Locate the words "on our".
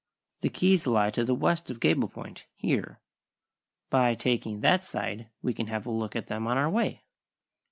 6.47-6.71